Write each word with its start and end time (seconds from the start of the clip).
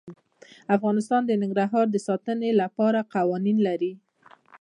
افغانستان 0.75 1.21
د 1.25 1.31
ننګرهار 1.41 1.85
د 1.91 1.97
ساتنې 2.07 2.51
لپاره 2.61 3.07
قوانین 3.15 3.57
لري. 3.67 3.93